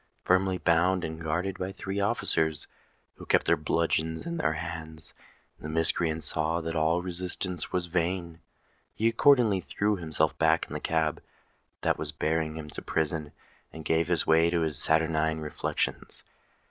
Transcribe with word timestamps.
Firmly 0.23 0.57
bound, 0.57 1.03
and 1.03 1.21
guarded 1.21 1.59
by 1.59 1.71
three 1.71 1.99
officers, 1.99 2.65
who 3.17 3.25
kept 3.27 3.45
their 3.45 3.55
bludgeons 3.55 4.25
in 4.25 4.37
their 4.37 4.53
hands, 4.53 5.13
the 5.59 5.69
miscreant 5.69 6.23
saw 6.23 6.59
that 6.59 6.75
all 6.75 7.03
resistance 7.03 7.71
was 7.71 7.85
vain: 7.85 8.39
he 8.95 9.07
accordingly 9.07 9.59
threw 9.59 9.97
himself 9.97 10.35
back 10.39 10.65
in 10.65 10.73
the 10.73 10.79
cab 10.79 11.21
that 11.81 11.99
was 11.99 12.11
bearing 12.11 12.55
him 12.55 12.67
to 12.71 12.81
prison, 12.81 13.31
and 13.71 13.85
gave 13.85 14.09
way 14.25 14.49
to 14.49 14.61
his 14.61 14.79
saturnine 14.79 15.39
reflections. 15.39 16.23